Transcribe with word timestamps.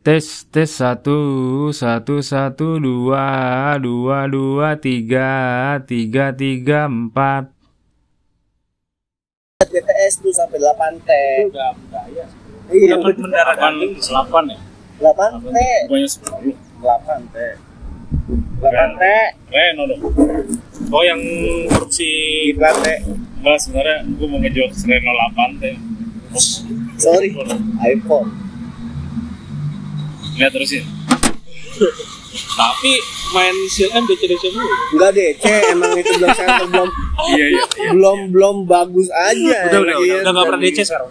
Tes 0.00 0.48
tes 0.48 0.64
satu 0.64 1.20
satu 1.76 2.24
satu 2.24 2.80
dua 2.80 3.76
dua 3.76 4.24
dua 4.32 4.72
tiga 4.80 5.76
tiga 5.84 6.32
tiga 6.32 6.88
empat. 6.88 7.52
TTS 9.60 10.24
tuh 10.24 10.32
sampai 10.32 10.56
8 10.56 11.04
T. 11.04 11.10
Udah 11.52 11.76
budaya. 11.76 12.24
Iya, 12.72 12.96
Dapat 12.96 13.14
mendarat 13.20 13.56
delapan 13.60 13.92
delapan 14.00 14.44
ya. 14.48 14.58
8 15.04 15.52
T. 15.52 15.58
Banyak 15.92 16.08
sepuluh. 16.08 16.56
8 16.80 17.20
T. 17.28 17.36
8 18.56 18.96
T. 18.96 19.04
Reno 19.52 19.82
dong. 19.84 20.00
Oh 20.96 21.04
yang 21.04 21.20
korupsi 21.68 22.08
Gila 22.56 22.72
T. 22.80 23.04
Enggak 23.44 23.60
sebenarnya 23.60 24.08
gue 24.16 24.26
mau 24.32 24.40
ngejual 24.40 24.72
Reno 24.72 25.12
8 25.36 25.60
teh. 25.60 25.76
Sorry. 26.96 27.36
iPhone. 27.84 28.39
Lihat 30.36 30.52
terusin. 30.52 30.84
Tapi 32.30 32.92
main 33.32 33.56
Seal 33.66 33.90
M 33.90 34.04
DC 34.04 34.22
DC 34.22 34.44
dulu. 34.50 34.68
Enggak 34.94 35.10
DC, 35.14 35.42
emang 35.72 35.90
itu 35.96 36.12
belum 36.14 36.30
server 36.30 36.66
belum 36.68 36.88
Iya 37.30 37.36
iya. 37.36 37.46
iya. 37.48 37.90
belum 37.90 38.18
belum 38.30 38.56
bagus 38.64 39.08
aja. 39.10 39.58
Udah 39.66 39.80
udah 39.80 39.94
udah. 39.96 39.96
Iya, 40.04 40.14
Udah 40.22 40.30
nggak 40.30 40.46
pernah 40.46 40.60
DC 40.60 40.78
sekarang. 40.82 41.08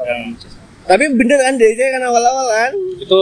Tapi 0.85 1.03
bener 1.13 1.37
kan 1.37 1.53
DC 1.55 1.79
kan 1.79 2.01
awal-awal 2.03 2.47
kan? 2.47 2.71
Itu 2.97 3.21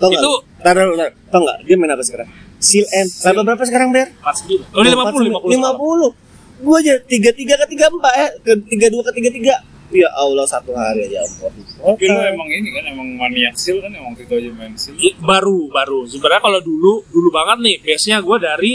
Tau? 0.00 0.08
Itu- 0.08 0.40
Taruh, 0.60 0.96
taruh. 0.96 1.12
Tau 1.28 1.40
nggak? 1.40 1.58
Dia 1.64 1.76
main 1.76 1.92
apa 1.92 2.00
sekarang? 2.00 2.28
Seal 2.56 2.84
M. 2.90 3.06
Berapa 3.08 3.40
berapa 3.44 3.64
sekarang 3.64 3.88
Ber? 3.92 4.08
49. 4.20 4.76
Oh, 4.76 4.80
ini 4.80 4.88
50 4.92 5.48
50. 5.48 6.16
50. 6.60 6.60
Gua 6.60 6.76
aja 6.76 6.94
33 7.00 7.56
ke 7.56 7.66
34 7.72 8.20
eh 8.20 8.30
ke 8.44 8.52
32 8.76 9.00
ke 9.00 9.10
33. 9.16 9.79
Ya 9.90 10.06
Allah 10.12 10.46
satu 10.46 10.70
hari 10.70 11.02
aja 11.04 11.20
ampun. 11.20 11.50
Tapi 11.50 12.04
lu 12.06 12.20
emang 12.20 12.46
ini 12.46 12.68
kan 12.70 12.84
emang 12.86 13.08
maniak 13.16 13.54
Seal 13.54 13.78
kan 13.78 13.90
emang 13.90 14.14
itu 14.14 14.30
aja 14.30 14.50
main. 14.52 14.70
I- 14.96 15.18
baru 15.18 15.66
baru 15.66 16.06
sebenarnya 16.06 16.38
kalau 16.40 16.60
dulu 16.60 17.02
dulu 17.06 17.28
banget 17.28 17.58
nih 17.58 17.76
base 17.80 18.06
nya 18.06 18.18
gue 18.18 18.36
dari 18.38 18.74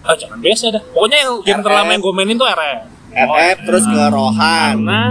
ah 0.00 0.14
jangan 0.14 0.38
base 0.38 0.66
dah 0.66 0.82
pokoknya 0.82 1.18
yang 1.20 1.32
game 1.40 1.56
RF. 1.56 1.64
terlama 1.64 1.90
yang 1.90 2.02
gue 2.02 2.12
mainin 2.12 2.34
tuh 2.34 2.48
RF 2.48 2.80
FF 3.10 3.56
terus 3.62 3.84
ke 3.84 4.02
Rohan. 4.08 4.74
karena 4.76 5.02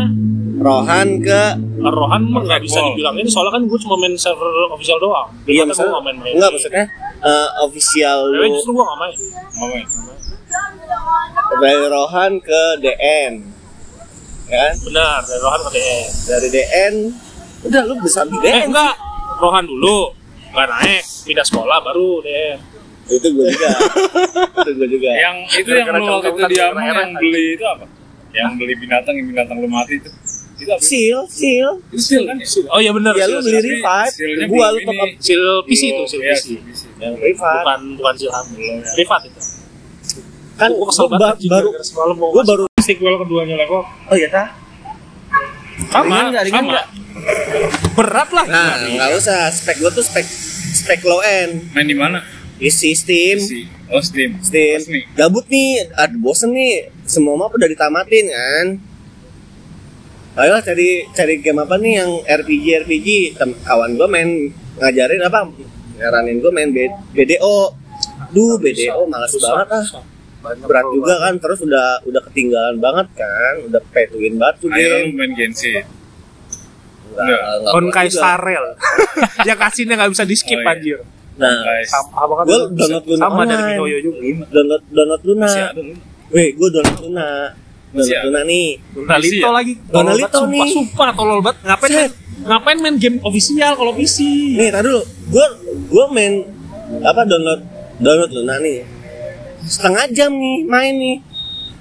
Rohan 0.59 1.07
ke 1.21 1.41
Rohan 1.79 2.21
mah 2.25 2.41
nggak 2.41 2.61
bisa 2.63 2.79
dibilang 2.81 3.15
ini 3.15 3.29
soalnya 3.29 3.53
kan 3.53 3.63
gue 3.63 3.79
cuma 3.79 3.95
main 3.95 4.11
server 4.15 4.49
official 4.69 4.97
doang 4.97 5.29
Iya 5.45 5.63
gue 5.63 5.69
maksudnya 5.69 5.91
nggak 5.93 6.03
main 6.03 6.17
main 6.17 6.33
Enggak 6.35 6.51
maksudnya 6.51 6.83
eh, 7.21 7.49
official 7.61 8.19
Tapi 8.33 8.47
justru 8.51 8.71
gue 8.73 8.83
nggak 8.83 8.99
main 8.99 9.15
Mau 9.53 9.67
main. 9.69 9.85
dari 11.59 11.85
Rohan 11.85 12.31
ke 12.39 12.61
DN. 12.79 13.33
Ya 14.49 14.57
kan? 14.59 14.73
benar 14.81 15.21
dari 15.21 15.39
Rohan 15.39 15.59
ke 15.61 15.69
DS 15.71 16.11
Dari 16.25 16.47
DN 16.49 16.95
udah 17.61 17.81
lu 17.83 17.93
besar 17.99 18.23
di 18.23 18.33
eh 18.35 18.41
DN. 18.41 18.67
enggak 18.67 18.93
Rohan 19.37 19.63
dulu 19.63 20.15
nggak 20.49 20.67
naik 20.67 21.03
pindah 21.23 21.45
sekolah 21.45 21.77
baru 21.79 22.09
DS 22.19 22.59
Itu 23.09 23.27
gue 23.27 23.45
juga. 23.47 23.69
itu 24.59 24.71
gue 24.71 24.87
juga. 24.87 25.09
Yang 25.11 25.35
itu 25.55 25.69
yang 25.71 25.87
lu 25.91 26.05
waktu 26.07 26.27
itu 26.27 26.37
Gara-gara 26.39 26.49
dia 26.51 26.65
kamu- 26.67 26.89
yang 26.93 27.11
beli 27.15 27.43
itu 27.51 27.65
apa? 27.67 27.85
Yang 28.29 28.51
beli 28.55 28.73
binatang 28.75 29.13
yang 29.15 29.27
binatang 29.27 29.57
lu 29.57 29.67
mati 29.67 29.93
itu. 29.95 30.09
Itu 30.55 30.69
apa? 30.69 30.81
Seal, 30.83 31.19
seal. 31.27 31.71
Itu 31.89 31.97
Seal 31.99 32.23
kan? 32.23 32.37
oh 32.69 32.77
iya 32.77 32.91
benar 32.91 33.13
Ya 33.13 33.25
lu 33.25 33.37
beli 33.39 33.57
revive. 33.57 34.11
Seal-nya 34.11 34.45
Gua 34.45 34.67
lu 34.69 34.79
top 34.83 34.97
up 34.99 35.09
sil 35.17 35.41
PC 35.63 35.81
itu 35.87 36.03
sil 36.05 36.19
iya, 36.19 36.33
PC 36.35 36.45
Seal 36.47 36.61
PC. 36.63 36.81
yang 36.99 37.13
revive. 37.15 37.41
bukan 37.59 37.79
bukan 37.95 38.13
sil 38.15 38.29
hamil 38.31 38.77
privat 38.87 39.21
itu 39.25 39.41
Kan 40.55 40.69
gue 40.69 40.85
kesel 40.85 41.07
banget 41.07 41.37
baru 41.45 41.69
gua 42.27 42.43
baru 42.43 42.63
sequel 42.79 43.15
keduanya 43.17 43.55
level 43.57 43.81
Oh 43.83 44.15
iya 44.15 44.27
tah? 44.27 44.47
sama 45.89 46.29
Ringan 46.29 46.43
ringan 46.43 46.63
sama 46.65 46.81
berat 47.95 48.29
lah 48.31 48.45
Nah, 48.45 48.73
nggak 48.85 49.09
usah. 49.15 49.49
Spek 49.49 49.79
gua 49.79 49.89
tuh 49.89 50.01
spek 50.01 50.23
spek 50.71 51.01
low 51.03 51.19
end. 51.19 51.67
Main 51.71 51.85
di 51.85 51.97
mana? 51.97 52.19
Isi 52.57 52.91
Steam. 52.93 53.39
Si 53.39 53.65
Oh 53.89 53.99
Steam. 53.99 54.37
Steam. 54.39 54.77
Resmi. 54.77 55.01
Gabut 55.13 55.49
nih, 55.49 55.89
aduh 55.93 56.19
bosen 56.21 56.53
nih. 56.53 56.93
Semua 57.03 57.33
map 57.35 57.51
udah 57.51 57.65
ditamatin 57.65 58.25
kan. 58.29 58.67
Ayo 60.37 60.55
cari 60.61 61.03
cari 61.09 61.41
game 61.41 61.59
apa 61.59 61.75
nih 61.75 61.93
yang 61.97 62.11
RPG 62.21 62.65
RPG. 62.85 63.07
Tem- 63.35 63.57
kawan 63.59 63.97
gua 63.97 64.07
main 64.07 64.29
ngajarin 64.77 65.19
apa? 65.19 65.49
Nyaranin 65.97 66.37
gua 66.37 66.51
main 66.53 66.69
B- 66.69 66.93
BDO. 67.11 67.73
Duh, 68.29 68.55
BDO 68.55 69.03
malas 69.03 69.33
banget 69.33 69.67
ah. 69.73 69.85
Berat 70.39 70.85
juga 70.89 71.13
kan, 71.19 71.33
terus 71.35 71.59
udah 71.59 71.87
udah 72.03 72.21
ketinggalan 72.25 72.75
banget 72.77 73.07
kan, 73.13 73.53
udah 73.65 73.81
win 74.13 74.35
banget 74.35 74.55
tuh 74.57 74.67
Akhirnya 74.69 74.87
lu 74.95 75.03
game. 75.05 75.15
main 75.15 75.31
Genshin. 75.33 75.83
Enggak, 77.09 77.25
Enggak. 77.27 77.71
Honkai 77.73 77.91
kuat 78.01 78.07
juga. 78.07 78.21
Star 78.21 78.39
Rail 78.39 78.65
yang 79.43 79.59
kasihnya 79.65 79.93
nggak 79.95 80.11
bisa 80.11 80.23
di 80.23 80.35
skip 80.35 80.55
Oh, 80.55 80.63
iya. 80.63 80.71
anjir 80.71 80.99
Nah, 81.35 81.55
Guys. 81.57 81.87
sama 81.87 82.19
apa 82.19 82.33
kan 82.35 82.43
dulu? 82.45 82.65
download 82.69 83.05
Luna 83.05 83.21
sama 83.21 83.41
dari 83.41 83.55
online. 83.55 83.71
Minoyo 83.73 83.97
juga 84.01 84.17
download 84.49 84.83
download 84.89 85.21
Luna. 85.23 85.45
Masih 85.45 85.61
ada 85.65 85.81
lu. 85.81 85.93
Weh, 86.29 86.47
gue 86.51 86.67
download 86.69 86.99
Luna. 87.01 87.27
Download? 87.89 88.21
Luna 88.21 88.41
nih. 88.43 88.67
Nalito 88.99 89.23
Isi 89.25 89.37
ya? 89.39 89.49
lagi 89.49 89.73
Nalito 89.73 89.87
tolol 89.89 90.05
banget, 90.13 90.31
sumpah 90.35 90.59
nih. 90.61 90.73
sumpah 90.73 91.09
tolol 91.13 91.39
banget 91.39 91.57
ngapain 91.65 91.91
main, 91.93 92.11
ngapain 92.41 92.77
main 92.77 92.95
game 92.95 93.17
official 93.21 93.71
kalau 93.73 93.91
PC 93.93 94.17
Nih, 94.53 94.67
tar 94.69 94.83
dulu. 94.83 95.01
Gue 95.29 95.45
gue 95.89 96.05
main 96.09 96.33
apa 97.01 97.21
download 97.23 97.61
download 97.97 98.31
Luna 98.31 98.55
nih. 98.59 98.77
Setengah 99.65 100.05
jam 100.11 100.31
nih 100.35 100.63
main 100.63 100.93
nih. 100.95 101.17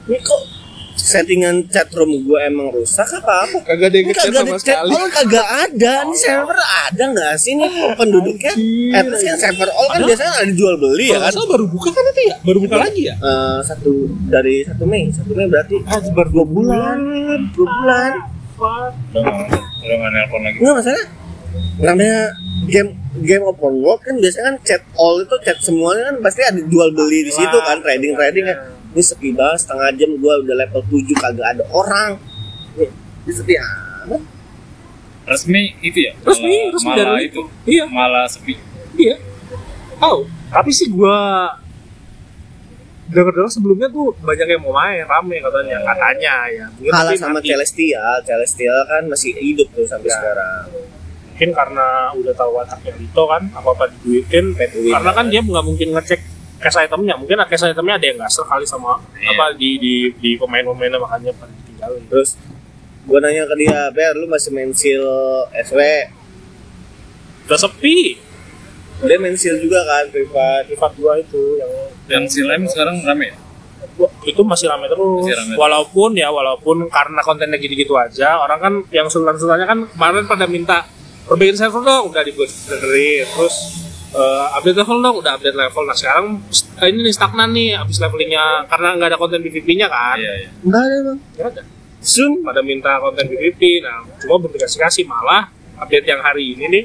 Ini 0.09 0.19
kok 0.25 0.43
settingan 0.99 1.71
chat 1.71 1.89
room 1.95 2.11
gue 2.27 2.39
emang 2.43 2.75
rusak 2.75 3.07
apa 3.23 3.47
apa? 3.47 3.59
Kagak 3.65 3.89
ada 3.95 3.99
kagak 4.03 4.35
sama 4.35 4.45
ada 4.45 4.53
chat, 4.61 4.77
sekali. 4.83 4.91
all 4.93 5.07
kagak 5.09 5.49
ada. 5.49 5.93
Ini 6.05 6.17
server 6.19 6.59
ada 6.59 7.05
nggak 7.15 7.35
sih 7.39 7.53
nih 7.55 7.71
penduduknya? 7.95 8.53
Least 8.59 9.25
kan 9.25 9.37
server 9.39 9.71
all 9.73 9.89
kan 9.89 10.01
biasanya 10.05 10.33
ada 10.43 10.53
jual 10.53 10.75
beli 10.77 11.07
ya 11.15 11.19
kan? 11.23 11.33
Baru 11.49 11.67
buka 11.71 11.89
kan 11.95 12.05
itu 12.13 12.23
ya 12.29 12.37
baru 12.43 12.59
buka 12.61 12.77
lagi 12.77 13.03
ya 13.09 13.15
Eh, 13.17 13.59
satu 13.65 13.93
dari 14.29 14.67
satu 14.67 14.85
Mei, 14.85 15.09
satu 15.09 15.33
Mei 15.33 15.47
berarti 15.49 15.77
ah, 15.87 16.01
baru 16.13 16.29
dua 16.35 16.45
bulan, 16.45 16.99
dua 17.55 17.67
bulan. 17.69 18.13
Udah 18.59 19.23
nggak 19.23 19.97
nggak 19.97 20.11
nelpon 20.13 20.41
lagi. 20.45 20.57
Enggak 20.61 20.75
masalah. 20.83 21.07
Namanya 21.79 22.19
game 22.67 22.91
game 23.21 23.45
open 23.45 23.79
world 23.79 24.01
kan 24.01 24.17
biasanya 24.17 24.51
kan 24.51 24.57
chat 24.63 24.83
all 24.95 25.17
itu 25.17 25.37
chat 25.41 25.59
semuanya 25.59 26.11
kan 26.11 26.17
pasti 26.21 26.43
ada 26.43 26.59
jual 26.59 26.89
beli 26.91 27.23
di 27.23 27.33
situ 27.33 27.57
kan 27.61 27.79
trading 27.79 28.13
trading 28.13 28.45
kan. 28.45 28.59
Ini 28.89 29.03
sepi 29.05 29.31
banget 29.31 29.63
setengah 29.63 29.89
jam 29.95 30.11
gua 30.17 30.41
udah 30.41 30.57
level 30.57 30.81
7 30.83 31.13
kagak 31.15 31.49
ada 31.55 31.65
orang. 31.71 32.17
Nih, 32.75 32.89
Ini 33.23 33.33
sepi 33.33 33.55
amat. 33.55 34.23
Resmi 35.29 35.63
itu 35.79 35.99
ya? 36.01 36.13
Resmi, 36.19 36.49
Malah- 36.49 36.73
resmi 36.73 36.89
malah 36.89 37.05
dari 37.07 37.25
itu. 37.27 37.43
Iya. 37.63 37.85
Malah 37.87 38.25
sepi. 38.27 38.55
iya 38.97 39.15
tahu 39.95 40.27
tapi 40.49 40.71
sih 40.71 40.89
gua 40.89 41.51
dengar-dengar 43.09 43.49
sebelumnya 43.49 43.89
tuh 43.89 44.13
banyak 44.19 44.47
yang 44.47 44.61
mau 44.61 44.71
main 44.71 45.01
rame 45.03 45.39
katanya 45.39 45.81
katanya 45.83 46.35
ya 46.47 46.65
mungkin 46.69 46.93
Kalah 46.93 47.13
sama 47.15 47.39
nanti. 47.39 47.49
Celestial, 47.49 48.15
Celestial 48.21 48.79
kan 48.85 49.03
masih 49.07 49.33
hidup 49.35 49.69
tuh 49.73 49.85
sampai 49.85 50.07
sekarang. 50.07 50.65
Mungkin 51.39 51.55
karena 51.55 51.87
udah 52.13 52.35
tahu 52.35 52.51
wataknya 52.53 52.99
Lito 52.99 53.23
kan 53.25 53.47
apa 53.55 53.69
apa 53.71 53.85
diduitin 53.95 54.59
win, 54.59 54.91
karena 54.91 55.07
kan 55.09 55.23
kan. 55.23 55.31
dia 55.31 55.39
nggak 55.41 55.63
mungkin 55.63 55.89
ngecek 55.95 56.21
cash 56.59 56.83
itemnya 56.83 57.15
mungkin 57.15 57.39
cash 57.47 57.63
itemnya 57.65 57.95
ada 57.95 58.03
yang 58.05 58.19
nggak 58.19 58.33
sekali 58.35 58.67
sama 58.67 58.99
Iya. 59.15 59.31
apa 59.33 59.55
di 59.55 59.79
di 59.79 59.95
di 60.19 60.31
pemain-pemainnya 60.35 60.99
makanya 60.99 61.31
pada 61.33 61.55
ditinggalin 61.55 62.03
Terus 62.11 62.35
gua 63.07 63.23
nanya 63.23 63.47
ke 63.47 63.55
dia, 63.57 63.87
"Ber, 63.89 64.13
lu 64.13 64.27
masih 64.27 64.51
main 64.51 64.75
seal 64.75 65.07
SW?" 65.57 65.79
udah 67.47 67.57
sepi 67.57 68.19
Dia 68.99 69.15
main 69.17 69.33
seal 69.33 69.55
juga 69.57 69.79
kan, 69.81 70.11
privat. 70.11 70.67
privat 70.67 70.91
gua 70.93 71.15
itu 71.17 71.39
yang 71.57 71.71
Dan 72.05 72.23
si 72.27 72.43
Lem 72.43 72.67
sekarang 72.67 72.99
rame 73.01 73.31
ya? 73.31 73.37
Itu 74.25 74.43
masih 74.43 74.67
rame 74.67 74.87
terus 74.87 75.23
Masih 75.23 75.35
rame 75.37 75.47
terus. 75.49 75.57
walaupun 75.57 76.11
ya 76.13 76.29
walaupun 76.29 76.77
karena 76.89 77.23
kontennya 77.23 77.55
gitu-gitu 77.57 77.95
aja 77.95 78.35
orang 78.37 78.59
kan 78.59 78.73
yang 78.91 79.07
sultan-sultannya 79.07 79.65
kan 79.65 79.79
kemarin 79.87 80.27
pada 80.27 80.45
minta 80.45 80.83
perbaikin 81.29 81.55
server 81.55 81.83
dong 81.83 82.05
udah 82.09 82.23
dibenerin 82.23 83.25
terus 83.29 83.57
eh, 84.11 84.47
update 84.55 84.79
level 84.79 84.99
dong 84.99 85.17
udah 85.19 85.33
update 85.37 85.55
level. 85.55 85.83
Nah 85.85 85.93
sekarang 85.93 86.27
st- 86.49 86.73
ini 86.83 87.01
nih 87.03 87.13
stagnan 87.13 87.51
nih 87.51 87.77
abis 87.77 87.97
levelingnya 87.99 88.65
karena 88.65 88.97
nggak 88.97 89.09
ada 89.09 89.19
konten 89.19 89.39
PVP-nya 89.39 89.87
kan? 89.87 90.17
Iya 90.17 90.33
iya. 90.35 90.49
Enggak 90.59 90.83
ada, 90.83 90.97
Bang. 91.05 91.19
Nggak 91.31 91.47
ada. 91.51 91.63
Soon 92.01 92.33
pada 92.41 92.61
minta 92.61 92.97
konten 92.97 93.25
PVP 93.27 93.61
nah 93.81 94.01
cuma 94.17 94.39
belum 94.39 94.53
dikasih 94.55 94.79
kasih 94.81 95.05
malah 95.05 95.53
update 95.77 96.07
yang 96.07 96.19
hari 96.19 96.55
ini 96.55 96.65
nih 96.67 96.85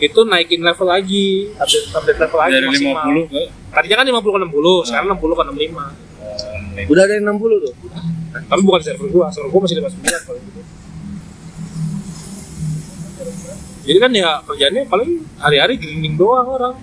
itu 0.00 0.20
naikin 0.22 0.62
level 0.62 0.86
lagi. 0.86 1.50
Update 1.54 1.90
update 1.90 2.18
level 2.18 2.38
lagi 2.38 2.52
Dari 2.54 2.66
maksimal. 2.68 3.04
50 3.10 3.28
ke? 3.28 3.42
Tadinya 3.70 3.96
kan 3.96 4.06
50 4.06 4.22
ke 4.26 4.38
60 4.46 4.88
sekarang 4.88 5.06
60 5.12 5.20
ke 5.30 5.44
65 5.44 6.08
udah 6.86 7.02
ada 7.02 7.12
yang 7.12 7.24
60 7.28 7.60
tuh. 7.60 7.74
tapi 8.30 8.62
bukan 8.62 8.80
server 8.80 9.08
gua 9.10 9.26
server 9.28 9.50
gua 9.50 9.60
masih 9.62 9.76
59 9.76 10.00
paling 10.24 10.42
gitu 10.46 10.60
jadi 13.90 13.98
kan 13.98 14.10
ya 14.14 14.30
kerjanya 14.46 14.86
paling 14.86 15.10
hari-hari 15.36 15.74
grinding 15.74 16.14
doang 16.14 16.46
orang 16.46 16.74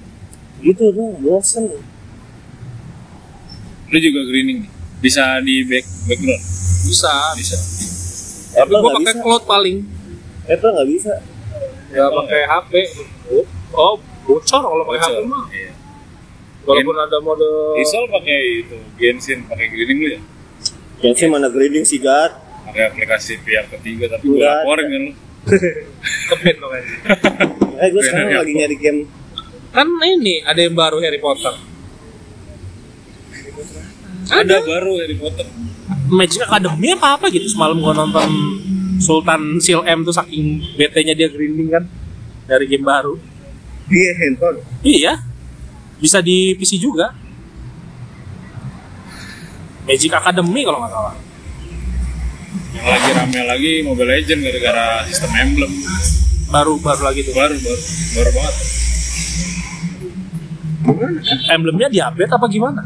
Gitu 0.57 0.89
dong, 0.89 1.21
bosen. 1.21 1.69
Lu 3.87 3.97
juga 4.01 4.21
greening 4.25 4.65
nih. 4.65 4.71
Bisa 4.97 5.37
di 5.39 5.61
back 5.63 5.85
background. 6.09 6.43
bisa 6.87 7.13
Bisa. 7.37 7.57
tapi 8.51 8.73
Apple 8.73 8.79
gua 8.81 8.91
pakai 8.97 9.15
cloud 9.21 9.43
paling 9.45 9.77
Apple 10.49 10.71
nggak 10.73 10.89
bisa. 10.89 11.13
ya 11.93 12.03
pakai 12.09 12.41
HP 12.43 12.71
Oh, 13.69 13.95
bocor 14.25 14.61
kalau 14.63 14.83
pakai 14.87 14.99
HP 14.99 15.19
mah. 15.23 15.45
Iya. 15.47 15.71
Walaupun 16.65 16.95
ada 16.97 17.17
mode 17.21 17.47
Isol 17.77 18.09
pakai 18.09 18.65
itu 18.65 18.77
Genshin 18.97 19.45
pakai 19.45 19.67
greening 19.69 19.99
lu 20.01 20.09
ya 20.11 20.21
sih 21.13 21.29
mana 21.29 21.47
grading 21.47 21.85
sih, 21.85 22.01
Gat? 22.01 22.33
pakai 22.65 22.89
aplikasi 22.89 23.37
pihak 23.45 23.69
ketiga 23.69 24.11
tapi 24.11 24.27
gue 24.27 24.41
Enggak. 24.41 24.65
laporin 24.65 24.85
kan 24.89 25.01
lu 25.05 25.13
kepen 26.29 26.55
dong 26.59 26.73
aja. 26.73 26.91
Eh, 27.77 27.87
gue 27.93 28.01
sekarang 28.03 28.29
lagi 28.41 28.53
nyari 28.57 28.77
game 28.77 28.99
Kan 29.69 29.87
ini 30.01 30.41
ada 30.41 30.57
yang 30.57 30.73
baru 30.73 30.97
Harry 30.99 31.21
Potter. 31.21 31.53
ada 34.27 34.59
baru 34.59 34.99
Harry 34.99 35.15
Potter 35.15 35.47
Magic 36.11 36.43
Academy 36.43 36.95
apa 36.95 37.15
apa 37.15 37.25
gitu 37.31 37.47
semalam 37.47 37.79
gua 37.79 37.95
nonton 37.95 38.27
Sultan 38.99 39.59
Seal 39.59 39.83
M 39.87 40.03
tuh 40.03 40.15
saking 40.15 40.59
bete-nya 40.75 41.13
dia 41.13 41.29
grinding 41.31 41.69
kan 41.69 41.83
dari 42.47 42.65
game 42.65 42.83
baru. 42.87 43.15
di 43.87 44.03
handphone. 44.03 44.59
Iya. 44.83 45.23
Bisa 46.01 46.19
di 46.19 46.55
PC 46.59 46.75
juga. 46.75 47.15
Magic 49.87 50.11
Academy 50.11 50.61
kalau 50.67 50.83
nggak 50.83 50.91
salah. 50.91 51.15
Yang 52.77 52.87
lagi 52.87 53.09
rame 53.11 53.41
lagi 53.43 53.71
Mobile 53.81 54.09
Legend 54.11 54.39
gara-gara 54.41 54.85
sistem 55.05 55.31
emblem 55.35 55.71
Baru 56.47 56.79
baru 56.79 57.01
lagi 57.03 57.21
tuh. 57.21 57.33
baru 57.33 57.55
baru 57.55 57.79
baru 58.13 58.31
banget 58.31 58.55
Emblemnya 61.49 61.87
di-update 61.89 62.31
apa 62.31 62.45
gimana? 62.47 62.79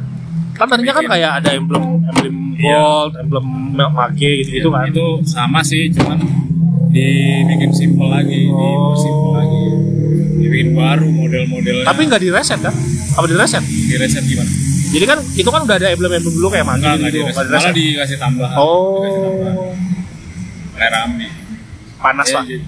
Kan 0.51 0.65
tadinya 0.65 0.89
kan 0.91 1.05
kayak 1.07 1.31
ada 1.37 1.49
emblem 1.53 2.01
emblem 2.03 2.35
Iya. 2.53 2.77
gold, 2.77 3.13
emblem 3.17 3.45
mage 3.73 4.29
gitu-gitu 4.39 4.69
kan. 4.69 4.85
itu 4.87 5.05
sama 5.23 5.61
sih 5.61 5.89
cuman 5.89 6.21
dibikin 6.87 7.71
simple 7.71 8.05
lagi 8.05 8.45
Oh. 8.47 8.93
simple 8.95 9.31
lagi 9.33 9.63
dibikin 10.39 10.69
baru 10.71 11.07
model-modelnya 11.07 11.81
Tapi 11.83 12.01
nggak 12.05 12.21
di 12.21 12.29
reset 12.29 12.59
kan? 12.59 12.73
Apa 13.11 13.25
di 13.25 13.33
reset? 13.33 13.63
di 13.65 13.95
reset 13.95 14.21
gimana 14.23 14.49
Jadi 14.91 15.05
kan 15.05 15.17
itu 15.33 15.47
kan 15.47 15.61
udah 15.61 15.75
ada 15.77 15.87
emblem-emblem 15.89 16.33
dulu 16.33 16.47
kayak 16.47 16.65
mage 16.65 16.77
enggak 16.77 16.93
enggak 16.93 17.11
di 17.11 17.17
gitu, 17.17 17.31
malah 17.31 17.71
dikasih 17.73 18.17
tambahan 18.17 18.55
Oh, 18.55 18.99
dikasih 18.99 19.21
tambahan. 19.23 19.55
kayak 20.73 20.91
rame 20.91 21.27
panas 21.97 22.27
Eh, 22.27 22.59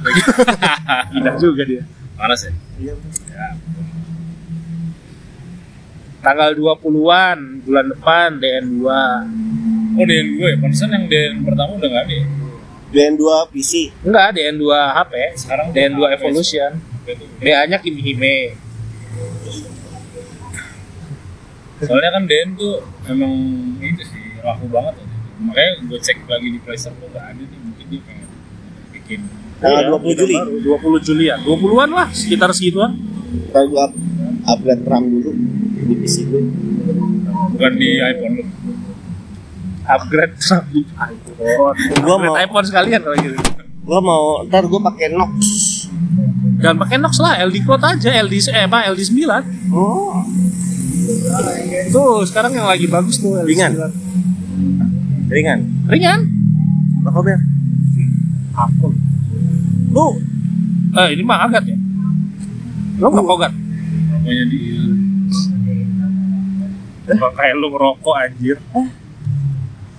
Indah 1.18 1.36
juga 1.36 1.62
dia. 1.64 1.84
panas 2.14 2.40
ya 2.42 2.52
ya 2.80 3.48
Tanggal 6.22 6.56
20-an 6.56 7.38
bulan 7.62 7.86
depan 7.90 8.28
DN2. 8.38 8.88
oh 9.94 10.06
DN 10.06 10.28
gue 10.34 10.48
ya 10.48 10.58
pantesan 10.58 10.90
yang 10.90 11.06
DN 11.06 11.44
pertama 11.44 11.75
udah 11.75 11.90
nggak 11.90 12.06
ada 12.06 12.16
ya? 12.16 12.25
Dan 12.94 13.18
dua 13.18 13.44
PC. 13.46 13.90
Enggak, 14.06 14.38
DN2 14.38 14.64
HP. 14.70 15.14
Sekarang 15.36 15.68
DN2 15.70 15.98
udah 15.98 16.14
Evolution. 16.14 16.72
DA-nya 17.38 17.78
Kimi 17.78 18.54
soalnya 21.85 22.09
kan 22.15 22.24
DN 22.25 22.50
tuh 22.56 22.75
emang 23.07 23.33
itu 23.80 24.03
sih 24.03 24.24
laku 24.39 24.65
banget 24.68 24.95
ya. 25.00 25.06
makanya 25.44 25.71
gue 25.83 26.00
cek 26.00 26.18
lagi 26.25 26.47
di 26.51 26.59
Playstore 26.62 26.95
tuh 26.97 27.07
nggak 27.12 27.25
ada 27.25 27.44
nih 27.44 27.59
mungkin 27.59 27.85
dia 27.91 28.01
pengen 28.03 28.30
bikin 28.94 29.21
Tanggal 29.63 29.95
20 29.95 30.19
Juli. 30.19 30.35
Baru, 30.35 31.00
20 31.00 31.07
Julian. 31.07 31.38
20-an 31.47 31.89
lah, 31.95 32.07
sekitar 32.12 32.51
segituan. 32.51 33.00
Kalau 33.56 33.71
gue 33.71 33.80
up, 33.80 33.94
upgrade 34.44 34.83
RAM 34.83 35.07
dulu 35.07 35.31
di 35.88 35.95
PC 36.03 36.27
gue. 36.27 36.44
bukan 37.53 37.74
di 37.80 37.89
iPhone 37.95 38.33
lu 38.36 38.45
Upgrade 39.83 40.36
di 40.68 40.81
iPhone. 40.83 41.36
Gua 41.39 41.71
Upgrade 41.71 42.27
mau- 42.27 42.36
iPhone 42.36 42.65
sekalian 42.68 43.00
kalau 43.07 43.15
gitu. 43.24 43.36
Gue 43.83 44.00
mau, 44.00 44.44
ntar 44.47 44.68
gue 44.68 44.79
pakai 44.83 45.07
Nox. 45.15 45.31
Jangan 46.59 46.77
pakai 46.83 46.97
Nox 47.00 47.13
lah, 47.24 47.39
LD 47.44 47.63
Cloud 47.63 47.83
aja, 47.83 48.09
LD 48.19 48.33
eh 48.51 48.63
apa 48.68 48.88
LD 48.91 49.01
9. 49.15 49.71
Oh, 49.71 50.24
Tuh, 51.91 52.23
sekarang 52.27 52.51
yang 52.55 52.67
lagi 52.67 52.85
bagus 52.88 53.19
tuh 53.19 53.39
Ringan. 53.44 53.73
9. 53.75 55.31
ringan. 55.33 55.59
Ringan. 55.89 56.19
Apa 57.03 57.19
ber? 57.19 57.39
Aku. 58.53 58.88
Lu 59.94 60.05
eh 60.94 61.07
ini 61.17 61.25
mah 61.25 61.50
agat 61.50 61.65
ya? 61.65 61.77
Lu 63.01 63.09
nggak 63.09 63.25
kogat? 63.25 63.53
pokoknya 64.23 64.45
dia 64.47 64.79
Kok 67.19 67.33
kayak 67.35 67.59
lu 67.59 67.67
ngerokok 67.67 68.15
anjir. 68.15 68.57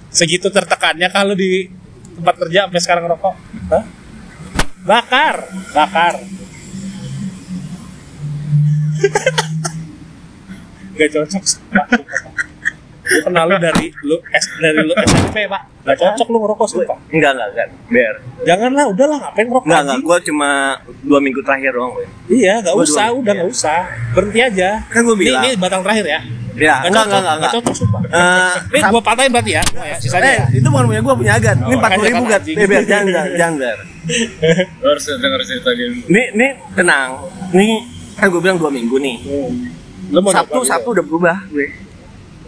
Segitu 0.08 0.48
tertekannya 0.48 1.12
kalau 1.12 1.36
di 1.36 1.68
tempat 2.16 2.34
kerja 2.40 2.64
sampai 2.64 2.80
sekarang 2.80 3.04
ngerokok. 3.10 3.34
Hah? 3.68 3.84
Bakar, 4.88 5.36
bakar. 5.76 6.14
Gak 10.94 11.08
cocok. 11.10 11.42
Lu 13.04 13.20
kenal 13.20 13.44
lu 13.44 13.56
dari 13.60 13.92
lu 14.00 14.16
S, 14.32 14.44
dari 14.56 14.80
lu 14.80 14.94
SMP, 14.96 15.44
Pak. 15.44 15.62
Gak 15.84 15.96
cocok 15.98 16.26
lu 16.26 16.38
ngerokok 16.40 16.66
sumpah. 16.66 16.96
Enggak, 17.10 17.36
enggak, 17.36 17.48
enggak. 17.52 17.66
Ber. 17.86 18.14
Janganlah, 18.44 18.84
udahlah 18.88 19.18
ngapain 19.20 19.44
ngerokok 19.44 19.66
Enggak, 19.66 19.82
enggak. 19.84 19.98
Gue 20.00 20.18
cuma 20.24 20.50
dua 21.04 21.18
minggu 21.20 21.40
terakhir 21.40 21.70
doang 21.72 21.92
gue. 21.92 22.06
Iya, 22.32 22.64
gak 22.64 22.72
Gua 22.72 22.82
usah, 22.82 23.06
udah 23.12 23.32
gak 23.34 23.50
usah. 23.50 23.80
Berhenti 24.12 24.40
aja. 24.40 24.68
Kan 24.88 25.04
gua 25.04 25.12
Ini- 25.12 25.20
bilang. 25.20 25.42
Ini, 25.44 25.50
batang 25.58 25.82
terakhir 25.84 26.06
ya. 26.08 26.20
Ya, 26.54 26.80
Gak 26.80 26.86
enggak, 26.86 27.04
enggak, 27.04 27.20
enggak, 27.20 27.36
enggak. 27.36 27.52
cocok 27.52 27.74
sumpah. 27.74 28.00
Eh, 28.06 28.54
Ini 28.72 28.82
gua 28.88 29.02
patahin 29.02 29.30
berarti 29.34 29.52
ya. 29.52 29.62
Oh, 29.68 29.84
ya 29.84 29.96
sisanya 29.98 30.30
eh, 30.30 30.40
itu 30.54 30.68
bukan 30.70 30.84
punya 30.86 31.00
gue, 31.02 31.14
punya 31.18 31.32
Agan. 31.34 31.56
Ini 31.60 31.66
Oh, 31.66 31.76
empat 31.76 31.90
puluh 31.92 32.06
ribu 32.08 32.22
Gat. 32.24 32.42
Eh, 32.46 32.64
Ber, 32.64 32.82
jangan, 32.86 33.26
jangan. 33.34 33.76
Lu 34.78 34.86
harus 34.86 35.04
denger 35.04 35.40
cerita 35.42 35.70
dia 35.72 35.86
dulu 35.90 36.06
Nih, 36.06 36.26
nih, 36.32 36.50
tenang. 36.72 37.10
Nih, 37.50 37.82
kan 38.14 38.30
gue 38.30 38.38
bilang 38.38 38.56
dua 38.56 38.70
minggu 38.70 38.96
nih. 38.96 39.16
Lu 40.12 40.18
mau 40.20 40.32
Sabtu, 40.32 40.58
Sabtu 40.66 40.88
udah 40.92 41.04
berubah 41.04 41.36
gue. 41.48 41.68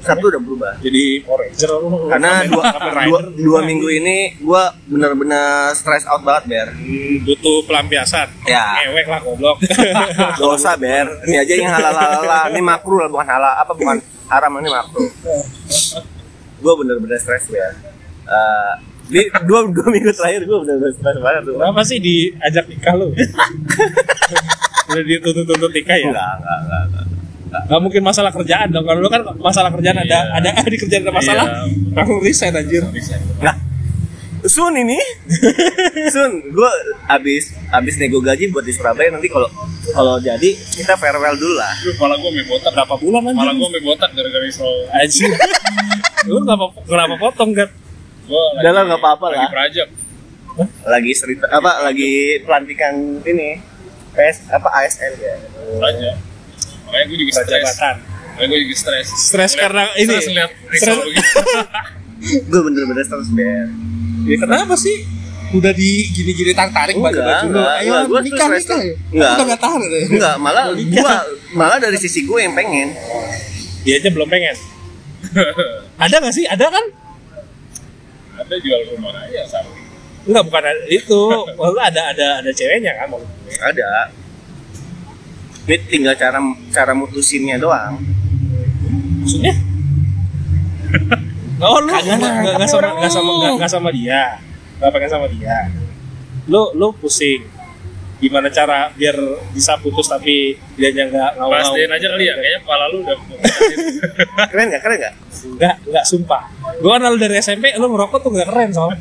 Sabtu 0.07 0.27
udah 0.31 0.39
berubah. 0.39 0.73
jadi 0.79 1.25
Ranger 1.27 1.71
lu. 1.83 2.07
Karena 2.07 2.47
dua, 2.47 2.63
dua, 2.79 2.93
Rider. 2.95 3.25
dua 3.43 3.61
minggu 3.67 3.89
ini 3.91 4.17
gue 4.39 4.63
bener-bener 4.87 5.75
stress 5.75 6.07
out 6.07 6.23
banget, 6.23 6.45
Ber. 6.47 6.69
Hmm, 6.79 7.27
butuh 7.27 7.67
pelampiasan. 7.67 8.29
Ya. 8.47 8.87
Ewek 8.87 9.11
lah 9.11 9.21
goblok. 9.27 9.59
Gak 10.39 10.47
usah, 10.47 10.79
Ber. 10.79 11.11
Ini 11.27 11.37
aja 11.43 11.53
yang 11.59 11.73
halal-halal. 11.75 12.55
Ini 12.55 12.61
makruh 12.63 13.03
lah, 13.03 13.09
bukan 13.11 13.27
halal. 13.27 13.53
Apa 13.59 13.73
bukan 13.75 13.99
haram, 14.31 14.53
ini 14.63 14.71
makruh. 14.71 15.11
Gue 16.63 16.73
bener-bener 16.79 17.19
stres, 17.19 17.51
Ber. 17.51 17.75
Eh, 18.27 18.73
di 19.07 19.23
dua, 19.47 19.67
dua 19.71 19.87
minggu 19.91 20.11
terakhir 20.15 20.47
gue 20.47 20.59
bener-bener 20.67 20.95
stres 20.95 21.19
banget 21.19 21.43
tuh. 21.51 21.55
Kenapa 21.59 21.83
sih 21.83 21.99
diajak 21.99 22.71
nikah 22.71 22.95
lu? 22.95 23.11
Udah 24.87 25.03
dituntut-tuntut 25.03 25.71
nikah 25.75 25.99
ya? 25.99 26.15
Enggak, 26.15 26.31
enggak, 26.39 26.59
enggak, 26.63 26.83
enggak. 26.87 27.07
Gak 27.65 27.81
mungkin 27.81 28.03
masalah 28.03 28.31
kerjaan 28.31 28.69
dong. 28.69 28.85
Kalau 28.85 29.01
lu 29.01 29.09
kan 29.09 29.23
masalah 29.39 29.73
kerjaan 29.73 29.97
ada 29.97 30.19
Iya. 30.37 30.53
ada 30.53 30.69
di 30.69 30.77
kerjaan 30.77 31.03
ada 31.03 31.15
masalah. 31.15 31.47
Iya. 31.65 31.97
Langsung 31.97 32.19
resign 32.21 32.53
anjir. 32.53 32.83
Nah, 33.41 33.57
Sun 34.47 34.79
ini, 34.79 34.95
Sun, 36.15 36.33
gue 36.47 36.71
abis 37.09 37.51
abis 37.67 37.95
nego 37.99 38.23
gaji 38.23 38.47
buat 38.49 38.63
di 38.63 38.71
Surabaya 38.71 39.11
nanti 39.11 39.27
kalau 39.27 39.51
kalau 39.91 40.23
jadi 40.23 40.55
kita 40.55 40.95
farewell 40.95 41.35
dulu 41.35 41.55
lah. 41.57 41.73
Malah 41.99 42.15
gue 42.17 42.31
mau 42.31 42.45
botak 42.47 42.71
Berapa 42.71 42.95
bulan 42.95 43.21
anjir? 43.25 43.39
malah 43.43 43.55
gue 43.55 43.69
mau 43.69 43.83
botak 43.85 44.11
gara-gara 44.13 44.47
Isol 44.47 44.87
Anjir. 44.93 45.31
lu 46.31 46.39
kenapa 46.43 46.65
kenapa 46.85 47.15
potong 47.17 47.51
kan? 47.53 47.69
gue 48.27 48.43
Udah 48.59 48.71
lah, 48.71 48.83
nggak 48.85 49.01
apa-apa 49.01 49.27
lagi 49.31 49.39
lah. 49.41 49.51
perajak 49.51 49.89
Lagi 50.85 51.13
cerita 51.13 51.47
apa? 51.51 51.71
Lagi 51.83 52.13
pelantikan 52.43 52.95
ini 53.23 53.59
PS 54.15 54.47
apa 54.49 54.69
ASN 54.79 55.13
ya. 55.17 55.35
perajak 55.75 56.15
makanya 56.87 57.05
gue 57.07 57.19
juga 57.19 57.33
stres 57.37 57.67
makanya 57.77 58.47
gue 58.47 58.59
juga 58.63 58.77
stres 58.77 59.07
Stres 59.11 59.51
Ngeliat- 59.51 59.63
karena 59.63 59.83
ini. 59.95 60.15
stres 60.15 60.27
Gue 62.43 62.61
bener-bener 62.67 63.03
stres 63.03 63.29
ber. 63.31 63.69
Ya 64.25 64.37
kenapa 64.37 64.75
sih? 64.75 65.05
Udah 65.49 65.71
di 65.71 65.91
gini-gini 66.09 66.51
tang 66.51 66.69
tarik 66.69 66.95
baju 66.95 67.15
baju 67.15 67.23
lu. 67.45 67.55
enggak, 67.55 67.75
Ayo 67.79 67.93
gua 68.05 68.19
nikah 68.21 68.49
stres 68.51 68.65
nikah. 68.65 68.79
ya. 68.79 68.95
Enggak. 69.09 69.31
Udah 69.31 69.45
enggak 69.45 69.61
tahan 69.61 69.79
ya. 69.81 70.01
Enggak, 70.09 70.35
malah 70.37 70.65
gua 70.75 71.13
malah 71.53 71.79
dari 71.79 71.95
sisi 71.97 72.21
gue 72.23 72.39
yang 72.41 72.51
pengen. 72.53 72.89
Dia 73.83 73.95
aja 73.97 74.11
belum 74.11 74.27
pengen. 74.27 74.57
Ada 76.03 76.15
nggak 76.19 76.35
sih? 76.35 76.45
Ada 76.45 76.67
kan? 76.69 76.87
ada 78.37 78.53
jual 78.59 78.79
rumah 78.91 79.17
aja 79.17 79.43
sama 79.49 79.71
Enggak 80.23 80.43
bukan 80.45 80.63
itu. 80.89 81.21
Maksudnya 81.57 81.85
ada 81.85 82.03
ada 82.11 82.27
ada 82.43 82.51
ceweknya 82.51 82.93
kan 82.97 83.07
gue. 83.09 83.23
Ada. 83.57 83.87
Ini 85.67 85.77
tinggal 85.91 86.15
cara 86.15 86.39
cara 86.71 86.93
mutusinnya 86.95 87.59
doang. 87.59 87.99
Maksudnya? 89.23 89.55
Oh 91.57 91.81
lu 91.81 91.89
Kagak 91.89 92.21
nggak 92.21 92.61
nggak 92.61 92.69
sama 92.69 92.89
nggak 93.01 93.13
sama 93.13 93.31
nggak 93.33 93.53
nggak 93.57 93.71
sama 93.73 93.89
dia 93.89 94.37
nggak 94.77 94.91
pengen 94.93 95.09
sama 95.09 95.27
dia 95.33 95.57
lu 96.53 96.69
lu 96.77 96.93
pusing 97.01 97.49
gimana 98.21 98.53
cara 98.53 98.93
biar 98.93 99.17
bisa 99.57 99.81
putus 99.81 100.05
tapi 100.05 100.61
dia 100.77 100.93
nggak 100.93 101.41
ngau 101.41 101.49
ngau 101.49 101.57
pastiin 101.57 101.89
aja 101.89 102.07
kali 102.13 102.29
ya 102.29 102.35
kayaknya 102.37 102.61
kepala 102.61 102.85
lu 102.93 102.97
udah 103.05 103.17
Keren 104.53 104.67
gak? 104.69 104.81
Keren 104.85 104.99
gak? 105.01 105.15
nggak 105.57 105.75
nggak 105.89 106.05
sumpah 106.05 106.43
gua 106.85 107.01
kenal 107.01 107.17
dari 107.17 107.41
SMP 107.41 107.73
lu 107.81 107.89
ngerokok 107.89 108.19
tuh 108.21 108.31
nggak 108.37 108.49
keren 108.53 108.71
soalnya 108.77 109.01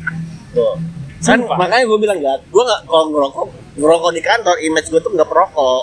Kan 1.16 1.42
makanya 1.42 1.84
gue 1.88 1.98
bilang 1.98 2.18
gak, 2.20 2.38
gue 2.52 2.62
gak 2.62 2.80
kalau 2.86 3.08
ngerokok 3.08 3.46
ngerokok 3.80 4.10
di 4.14 4.22
kantor, 4.22 4.56
image 4.62 4.88
gue 4.92 5.00
tuh 5.00 5.10
nggak 5.16 5.26
perokok. 5.26 5.82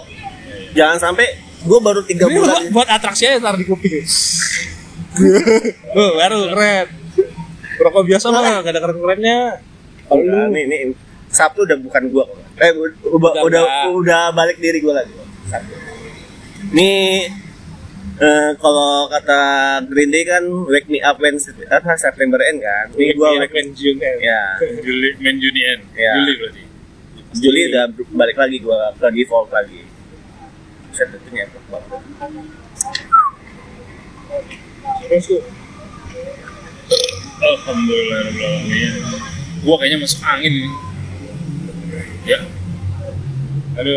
Jangan 0.74 0.98
sampai 1.00 1.28
gue 1.64 1.80
baru 1.80 2.02
tiga 2.04 2.28
Ini 2.28 2.36
bulan 2.36 2.50
buat, 2.50 2.64
buat 2.76 2.90
atraksi 2.92 3.24
aja 3.30 3.40
ntar 3.40 3.56
di 3.56 3.66
kuping. 3.66 4.04
oh, 5.96 6.12
baru 6.20 6.38
keren. 6.52 6.88
Rokok 7.80 8.04
biasa 8.06 8.26
mah 8.30 8.62
gak 8.62 8.74
ada 8.74 8.82
keren-kerennya. 8.82 9.40
Kalau 10.04 10.22
Udah, 10.22 10.46
lu 10.46 10.54
nih, 10.54 10.64
nih, 10.68 10.80
Sabtu 11.34 11.66
udah 11.66 11.78
bukan 11.80 12.04
gua 12.14 12.24
kok. 12.28 12.40
Eh, 12.62 12.72
udah, 12.76 13.18
udah, 13.18 13.32
Udah 13.48 13.64
udah, 13.90 14.24
balik 14.36 14.62
diri 14.62 14.84
gua 14.84 15.02
lagi. 15.02 15.14
Sabtu. 15.50 15.74
Nih, 16.76 17.32
eh, 18.20 18.52
kalau 18.62 19.10
kata 19.10 19.42
Green 19.90 20.12
Day 20.14 20.24
kan 20.28 20.44
Wake 20.70 20.90
Me 20.92 21.00
Up 21.02 21.18
When 21.18 21.40
apa, 21.72 21.98
September 21.98 22.38
End 22.44 22.62
kan. 22.62 22.94
Nih 22.94 23.16
gua 23.18 23.34
wake, 23.40 23.54
main 23.54 23.70
June 23.74 23.98
ya. 23.98 24.14
ya, 24.22 24.42
Juli 24.84 25.10
main 25.18 25.38
Juni 25.40 25.62
N. 25.64 25.80
Iya. 25.96 26.14
Juli 26.20 26.32
berarti. 26.38 26.64
Juli 27.34 27.60
udah 27.74 27.86
balik 28.14 28.38
lagi 28.38 28.58
gua 28.62 28.94
ke 28.94 29.08
default 29.10 29.50
lagi. 29.50 29.82
Set 30.94 31.10
itu 31.10 31.30
nyetok 31.34 31.64
banget. 31.74 32.02
Terus 35.10 35.26
tuh. 35.26 35.42
Alhamdulillah. 37.44 38.22
Gua 39.66 39.76
kayaknya 39.82 39.98
masuk 40.06 40.22
angin 40.22 40.52
ini. 40.54 40.70
Ya. 42.24 42.40
Ada 43.74 43.96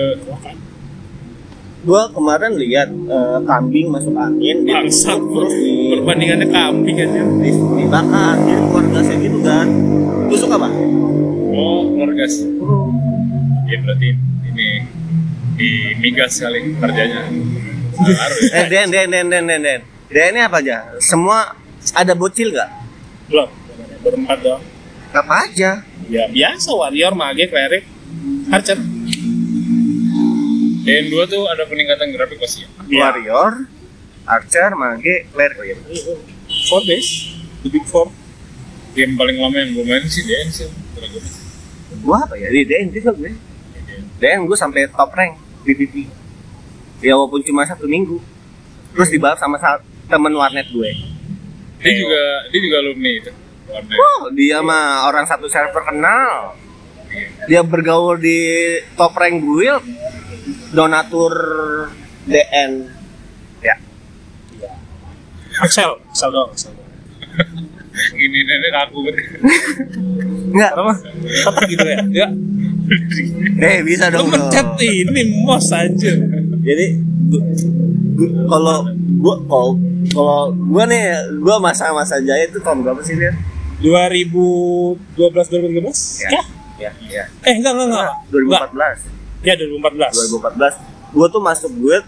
Gua 1.87 2.11
kemarin 2.11 2.59
lihat 2.59 2.91
eh, 2.91 3.39
kambing 3.47 3.87
masuk 3.95 4.17
angin, 4.19 4.67
Bangsat 4.67 5.23
terus 5.23 5.55
di, 5.55 5.95
perbandingannya 5.95 6.51
kambing 6.51 6.99
aja. 6.99 7.23
di, 7.23 7.51
dibakar, 7.55 8.35
jadi 8.43 8.59
keluar 8.67 8.85
gasnya 8.91 9.17
gitu 9.23 9.39
kan. 9.47 9.69
Tusuk 10.27 10.51
apa? 10.51 10.67
oh 11.55 11.87
keluarga 11.95 12.27
sih. 12.27 12.51
Ya 13.71 13.79
berarti 13.87 14.09
ini 14.51 14.69
di 15.57 15.97
migas 15.97 16.37
kali 16.37 16.77
kerjanya. 16.77 17.33
Baru 17.97 18.37
ya. 18.45 18.53
Eh, 18.61 18.67
Den, 18.69 18.87
Den, 18.93 19.09
Den, 19.09 19.27
Den, 19.33 19.45
Den, 19.49 19.61
Den. 19.65 19.81
Den 20.13 20.27
ini 20.37 20.41
apa 20.45 20.61
aja? 20.61 20.93
Semua 21.01 21.57
ada 21.97 22.13
bocil 22.13 22.53
gak? 22.53 22.71
Belum. 23.33 23.49
Berempat 24.05 24.39
dong. 24.45 24.63
Apa 25.17 25.49
aja? 25.49 25.81
Ya 26.07 26.25
biasa 26.29 26.71
warrior, 26.77 27.17
mage, 27.17 27.49
cleric, 27.49 27.89
archer. 28.53 28.79
DN2 30.87 31.15
tuh 31.27 31.43
ada 31.51 31.67
peningkatan 31.67 32.15
grafik 32.15 32.39
pasti 32.39 32.63
ya. 32.63 32.71
Warrior, 32.87 33.67
Archer, 34.23 34.71
Mage, 34.79 35.27
Cleric. 35.35 35.59
Oh, 35.59 35.67
iya. 35.67 35.75
Four 36.71 36.87
base, 36.87 37.35
the 37.67 37.69
big 37.75 37.83
four. 37.91 38.07
Game 38.95 39.19
paling 39.19 39.43
lama 39.43 39.59
yang 39.59 39.75
gue 39.75 39.83
main 39.83 40.07
sih 40.07 40.23
DN 40.23 40.47
sih. 40.55 40.71
Gue 40.95 41.19
Gua 42.07 42.23
apa 42.23 42.39
ya? 42.39 42.55
Di 42.55 42.63
DN 42.63 42.95
juga 42.95 43.19
gue. 43.19 43.35
DN 44.23 44.47
gue 44.47 44.55
sampai 44.55 44.87
top 44.95 45.11
rank 45.11 45.46
PVP. 45.67 46.07
Ya 47.03 47.13
walaupun 47.13 47.43
cuma 47.43 47.67
satu 47.67 47.85
minggu. 47.85 48.23
Terus 48.93 49.11
dibalap 49.11 49.37
sama 49.37 49.59
sa- 49.59 49.83
temen 50.07 50.33
warnet 50.33 50.71
gue. 50.71 50.91
Dia 51.77 51.93
juga 51.93 52.23
dia 52.49 52.61
juga 52.63 52.77
alumni 52.79 53.11
itu. 53.13 53.31
Warnet. 53.67 53.97
Oh, 53.99 54.31
dia 54.31 54.63
mah 54.63 55.05
orang 55.05 55.27
satu 55.27 55.51
server 55.51 55.83
kenal. 55.83 56.55
Dia 57.45 57.61
bergaul 57.61 58.17
di 58.17 58.39
top 58.95 59.13
rank 59.13 59.37
guild. 59.37 59.85
Donatur 60.71 61.35
DN. 62.25 62.73
Ya. 63.61 63.77
Axel, 65.59 65.99
Axel 66.07 66.31
dong. 66.31 66.51
Axel. 66.51 66.73
Ini 68.15 68.39
nenek 68.45 68.75
aku 68.79 68.97
berarti. 69.03 69.23
Enggak. 70.53 70.73
Apa 71.49 71.61
gitu 71.67 71.85
ya? 71.85 72.01
Ya. 72.13 72.29
Eh, 73.57 73.79
bisa 73.83 74.09
Lu 74.09 74.15
dong. 74.15 74.27
bro. 74.29 74.39
mencet 74.39 74.69
ini 74.81 75.23
mos 75.43 75.69
aja. 75.69 76.13
jadi 76.61 76.87
kalau 78.47 78.87
gua 79.19 79.35
kalau 79.45 79.71
kalau 80.09 80.41
gua 80.65 80.85
nih 80.85 81.03
gua 81.39 81.59
masa-masa 81.59 82.19
jaya 82.19 82.47
itu 82.47 82.59
tahun 82.59 82.83
berapa 82.83 83.03
sih 83.03 83.17
dia 83.17 83.33
2012 83.79 84.99
2013? 85.17 86.23
Ya. 86.23 86.31
Ya. 86.31 86.43
ya 86.77 86.91
ya 87.09 87.25
Eh 87.43 87.55
enggak 87.55 87.73
enggak 87.73 87.89
enggak. 87.89 88.11
Enggak. 88.31 88.67
2014 88.71 89.45
Ya 89.45 89.55
2014. 89.55 90.77
2014 91.13 91.13
gua 91.13 91.27
tuh 91.27 91.41
masuk 91.41 91.73
guild 91.77 92.07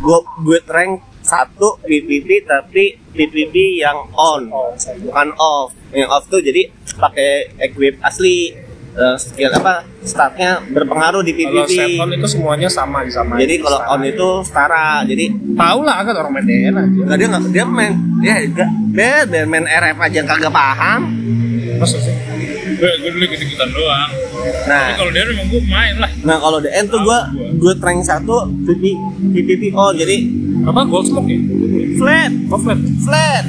gua 0.00 0.18
guild 0.40 0.66
rank 0.66 0.92
satu 1.20 1.82
PVP 1.82 2.44
tapi 2.44 2.84
PVP 3.10 3.54
yang 3.76 3.98
on 4.12 4.46
Oh, 4.46 4.70
bukan 5.02 5.28
off 5.36 5.74
yang 5.90 6.06
off 6.06 6.22
tuh 6.26 6.38
jadi 6.38 6.70
pakai 6.94 7.50
equip 7.60 7.98
asli 7.98 8.54
eh, 8.96 9.16
skill 9.16 9.52
apa 9.52 9.84
statnya 10.00 10.58
berpengaruh 10.66 11.20
di 11.20 11.32
Kalau 11.32 11.62
PVP 11.62 11.70
Septon 11.70 12.10
itu 12.12 12.26
semuanya 12.26 12.68
sama 12.68 13.02
di 13.02 13.10
sama. 13.10 13.36
jadi 13.36 13.54
kalau 13.58 13.78
on 13.86 14.02
itu 14.02 14.28
setara 14.42 15.02
jadi 15.02 15.24
tahu 15.52 15.78
lah 15.82 15.96
kan 16.00 16.14
orang 16.16 16.32
main 16.32 16.46
DN 16.46 16.74
aja. 16.74 17.14
Dia 17.14 17.26
nggak 17.28 17.42
dia 17.50 17.64
main 17.64 17.92
dia 18.18 18.34
dia, 18.46 18.66
dia, 18.88 19.12
dia 19.26 19.42
main 19.44 19.64
RF 19.64 19.96
aja 20.00 20.20
kagak 20.24 20.50
paham 20.50 21.02
Masa 21.76 21.98
sih? 21.98 22.14
Gue 22.76 22.88
gue 22.98 23.10
dulu 23.10 23.24
ikut 23.26 23.40
ikutan 23.42 23.68
doang. 23.70 24.10
Nah 24.64 24.84
kalau 24.94 25.10
dia 25.10 25.24
memang 25.24 25.46
gue 25.46 25.62
main 25.62 25.94
lah. 25.96 26.10
nah 26.22 26.36
kalau 26.36 26.58
DN 26.58 26.84
tuh 26.86 27.00
gua 27.00 27.28
gua 27.56 27.72
rank 27.74 28.00
satu 28.00 28.48
PVP 28.62 28.84
PVP 29.34 29.62
oh 29.72 29.92
jadi 29.92 30.16
Apa 30.64 30.82
gold 30.82 31.04
smoke 31.04 31.26
ya? 31.26 31.36
flat 31.94 32.32
Oh, 32.48 32.56
flat. 32.56 32.80
flat 33.00 33.44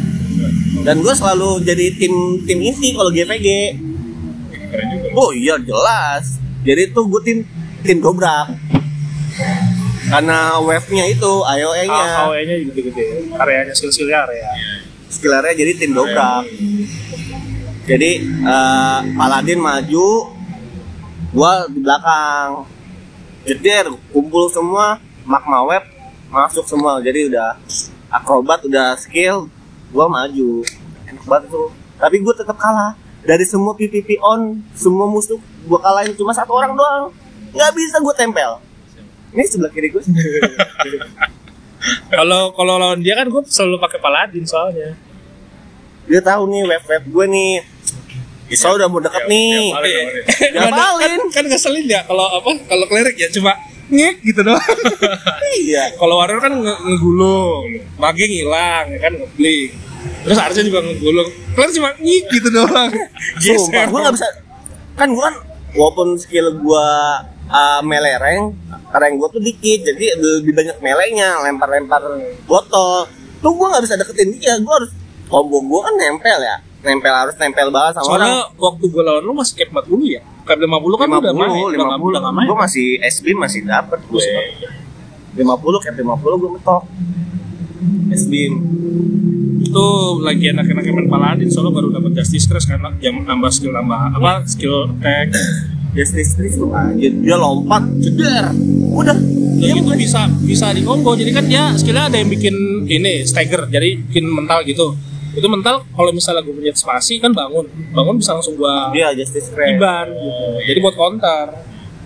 dan 0.80 1.00
gue 1.00 1.10
selalu 1.12 1.60
jadi 1.62 1.90
tim 1.94 2.14
tim 2.44 2.60
inti 2.62 2.94
kalau 2.94 3.10
GPG. 3.10 3.48
Oh 5.16 5.32
iya 5.32 5.56
jelas. 5.62 6.40
Jadi 6.66 6.92
tuh 6.92 7.08
gue 7.08 7.22
tim 7.24 7.38
tim 7.84 7.98
dobrak. 8.02 8.52
Karena 10.08 10.56
wave 10.64 10.88
nya 10.96 11.06
itu 11.08 11.32
AOE 11.44 11.84
nya 11.84 12.04
Ah, 12.16 12.32
AOE-nya 12.32 12.56
juga 12.64 12.72
gede-gede. 12.80 13.06
Areanya 13.36 13.74
skill-skillnya 13.76 14.24
area. 14.24 14.50
skill 15.08 15.32
area 15.36 15.56
jadi 15.56 15.72
tim 15.76 15.92
dobrak. 15.96 16.48
Jadi 17.88 18.12
eh, 18.24 19.00
Paladin 19.16 19.60
maju 19.60 20.08
gua 21.32 21.68
di 21.68 21.80
belakang. 21.80 22.68
Jeder 23.48 23.96
kumpul 24.12 24.52
semua 24.52 25.00
magma 25.24 25.64
web 25.64 25.84
masuk 26.28 26.68
semua. 26.68 27.00
Jadi 27.00 27.32
udah 27.32 27.56
akrobat 28.12 28.64
udah 28.68 28.96
skill 29.00 29.48
gua 29.92 30.08
maju. 30.08 30.64
Enak 31.08 31.24
banget 31.24 31.52
tuh 31.52 31.72
tapi 31.98 32.22
gua 32.22 32.34
tetap 32.36 32.56
kalah 32.60 32.94
dari 33.22 33.44
semua 33.44 33.74
PVP 33.74 34.20
on 34.20 34.62
semua 34.74 35.06
musuh 35.06 35.38
gua 35.64 35.80
kalahin 35.80 36.14
cuma 36.14 36.32
satu 36.32 36.52
orang 36.52 36.74
doang 36.74 37.10
nggak 37.50 37.72
bisa 37.72 37.98
gua 37.98 38.14
tempel 38.14 38.52
ini 39.30 39.44
sebelah 39.44 39.70
kiri 39.70 39.90
gue 39.90 40.02
Kalau 42.10 42.52
kalau 42.52 42.76
lawan 42.76 43.00
dia 43.00 43.14
kan 43.14 43.28
gue 43.28 43.42
selalu 43.46 43.78
pakai 43.78 44.00
paladin 44.00 44.44
soalnya. 44.44 44.98
dia 46.04 46.20
tahu 46.20 46.48
nih 46.48 46.64
web 46.66 46.84
web 46.86 47.04
gue 47.06 47.26
nih 47.28 47.52
Isa 48.48 48.72
udah 48.72 48.88
mau 48.88 48.98
deket 48.98 49.28
nih 49.28 49.52
Iya. 49.52 49.76
kemarin. 49.76 50.06
Ya, 50.48 50.60
Kan- 50.64 50.72
paling. 50.74 51.22
kan 51.30 51.44
ngeselin 51.46 51.86
ya 51.86 52.02
kalau 52.02 52.26
apa? 52.26 52.50
Kalau 52.66 52.86
cleric 52.88 53.16
ya 53.16 53.28
cuma 53.30 53.52
ngek 53.88 54.24
gitu 54.24 54.40
doang. 54.42 54.64
iya 55.60 55.92
kalau 56.00 56.16
warrior 56.18 56.40
kan 56.40 56.56
nge 56.56 56.74
ngegulung, 56.82 57.64
mage 57.96 58.24
ngilang, 58.26 58.86
ya 58.88 59.00
kan 59.00 59.14
ngebling. 59.16 59.72
Terus 60.28 60.38
harusnya 60.38 60.64
juga 60.66 60.80
ngegulung. 60.82 61.30
Cleric 61.56 61.74
cuma 61.74 61.90
ngik 61.96 62.26
gitu 62.30 62.48
doang. 62.52 62.92
Sumpah, 63.42 63.84
gue 63.88 64.00
gak 64.02 64.14
bisa 64.14 64.28
Kan 64.94 65.08
gue 65.10 65.24
kan 65.24 65.36
Walaupun 65.72 66.08
skill 66.18 66.52
gue 66.54 66.88
uh, 67.48 67.80
melee 67.82 68.18
rank 68.18 68.60
Rank 68.90 69.14
gue 69.16 69.30
tuh 69.30 69.40
dikit 69.40 69.80
Jadi 69.86 70.06
lebih 70.14 70.52
banyak 70.52 70.78
melee-nya 70.78 71.40
Lempar-lempar 71.42 72.02
botol. 72.44 73.08
Tuh 73.40 73.52
gue 73.52 73.68
gak 73.70 73.82
bisa 73.82 73.96
deketin 73.96 74.36
dia 74.36 74.60
Gue 74.60 74.74
harus 74.74 74.92
Combo 75.28 75.60
gue 75.60 75.80
kan 75.82 75.94
nempel 75.94 76.40
ya. 76.40 76.56
Nempel 76.82 77.12
harus 77.12 77.36
nempel 77.36 77.68
banget 77.68 77.96
sama 77.96 78.08
orang. 78.10 78.28
Soalnya 78.28 78.40
waktu 78.56 78.84
gue 78.88 79.02
lawan 79.02 79.24
lu 79.24 79.34
masih 79.34 79.54
cap 79.56 79.70
40 79.76 80.08
ya? 80.08 80.22
Cap 80.44 80.56
50 80.56 80.72
kan 80.94 81.08
udah 81.14 81.34
main, 81.34 81.52
udah 81.52 81.86
nggak- 81.86 82.00
udah 82.02 82.20
nggak 82.24 82.32
main. 82.34 82.48
Gue 82.48 82.58
masih 82.58 82.88
SB 83.02 83.26
masih 83.34 83.62
dapet 83.64 84.00
gue 84.04 84.24
50 85.36 85.44
kayak 85.78 85.96
50 86.00 86.08
gue 86.38 86.50
metok 86.50 86.84
SB 88.10 88.34
itu 89.68 89.86
lagi 90.24 90.50
enak-enaknya 90.52 90.94
main 90.94 91.10
paladin 91.10 91.48
soalnya 91.52 91.72
baru 91.76 91.88
dapat 91.92 92.12
justice 92.16 92.48
crash 92.48 92.66
karena 92.66 92.90
jam 92.98 93.20
nambah 93.22 93.52
skill 93.52 93.76
nambah 93.76 94.18
apa 94.18 94.48
skill 94.48 94.88
attack 94.98 95.36
Justice 95.98 96.38
League 96.38 96.54
tuh 96.54 96.70
aja 96.70 97.10
Dia 97.10 97.36
lompat 97.42 97.82
Jeder. 97.98 98.54
Udah. 98.94 99.18
Ya 99.58 99.74
gitu 99.74 99.90
bisa 99.98 100.30
bisa 100.46 100.70
di 100.70 100.86
combo. 100.86 101.18
Jadi 101.18 101.34
kan 101.34 101.50
dia 101.50 101.74
skillnya 101.74 102.06
ada 102.06 102.22
yang 102.22 102.30
bikin 102.30 102.54
ini 102.86 103.26
stagger. 103.26 103.66
Jadi 103.66 104.06
bikin 104.06 104.30
mental 104.30 104.62
gitu. 104.62 104.94
Itu 105.34 105.50
mental 105.50 105.82
kalau 105.98 106.14
misalnya 106.14 106.46
gue 106.46 106.54
punya 106.54 106.70
spasi 106.78 107.18
kan 107.18 107.34
bangun. 107.34 107.66
Bangun 107.98 108.22
bisa 108.22 108.38
langsung 108.38 108.54
gua 108.54 108.94
Dia 108.94 109.10
Justice 109.18 109.50
League 109.58 109.82
iban 109.82 110.06
gitu. 110.14 110.46
Jadi 110.70 110.78
buat 110.86 110.94
counter. 110.94 111.46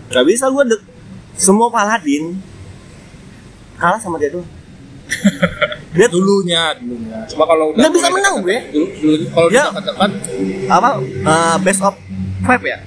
Gak 0.07 0.23
bisa 0.23 0.47
de- 0.47 0.87
semua 1.35 1.67
paladin 1.67 2.39
kalah 3.75 3.99
sama 3.99 4.15
dia 4.23 4.31
tuh. 4.31 4.45
dia 5.91 6.07
dulunya 6.07 6.61
dulunya 6.73 7.19
cuma 7.27 7.43
kalau 7.43 7.65
udah 7.69 7.79
Nggak 7.79 7.91
bisa 7.91 8.07
menang 8.09 8.35
gue. 8.39 8.57
dulu, 8.69 8.87
dulu 8.95 9.15
kalau 9.29 9.47
Ya. 9.47 9.63
dia 9.63 9.75
katakan 9.75 10.09
apa 10.67 10.89
eh, 11.03 11.55
best 11.61 11.81
of 11.81 11.95
five 12.41 12.63
ya? 12.63 12.77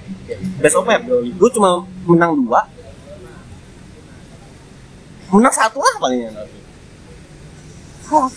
Best 0.56 0.74
of 0.74 0.82
five. 0.82 1.04
Gue 1.06 1.50
cuma 1.50 1.70
menang 2.02 2.32
dua. 2.38 2.64
menang 5.26 5.50
satu 5.50 5.78
lah 5.78 5.94
palingnya 5.98 6.30
Kalau 8.04 8.30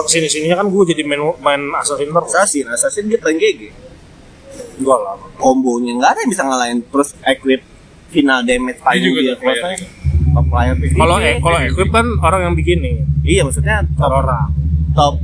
ke 0.00 0.08
sini 0.08 0.24
sininya 0.24 0.56
kan 0.56 0.66
gue 0.66 0.82
jadi 0.88 1.02
main 1.02 1.20
main 1.38 1.62
assassin 1.76 2.08
terus. 2.08 2.26
assassin 2.26 2.64
assassin 2.66 3.04
dia 3.06 3.18
paling 3.18 3.36
GG 3.36 3.60
Enggak 4.78 4.98
lah. 4.98 5.14
kombonya 5.36 5.92
nggak 5.94 6.10
ada 6.10 6.20
yang 6.20 6.30
bisa 6.30 6.42
ngalahin 6.42 6.80
terus 6.84 7.12
equip 7.22 7.60
final 8.08 8.40
damage 8.40 8.80
paling 8.80 9.02
juga 9.04 9.20
dia 9.22 9.36
top 10.32 10.46
player 10.48 10.74
juga. 10.74 10.88
top 10.88 10.90
player 10.90 10.92
PvP. 10.92 10.96
Kalau 10.96 11.16
eh, 11.20 11.36
kalau 11.38 11.58
equip 11.60 11.90
kan 11.92 12.06
orang 12.20 12.40
yang 12.48 12.54
bikin 12.56 12.78
nih. 12.80 12.96
iya 13.22 13.40
maksudnya 13.44 13.84
top 13.94 14.12
orang. 14.12 14.48
top 14.92 15.14